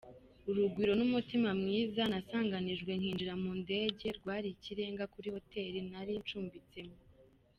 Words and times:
Urugwiro 0.49 0.93
n’umutima 0.99 1.49
mwiza 1.61 2.01
nasanganijwe 2.11 2.91
nkinjira 2.99 3.33
mu 3.41 3.51
ndege 3.61 4.07
rwari 4.17 4.47
ikirenga 4.55 5.03
kuri 5.13 5.27
hoteli 5.35 5.79
nari 5.91 6.13
ncumbitsemo. 6.23 6.95